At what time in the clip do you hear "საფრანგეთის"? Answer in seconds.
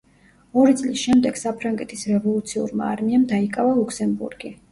1.41-2.07